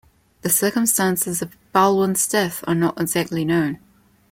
[0.41, 3.77] The circumstances of Baldwin's death are not exactly known.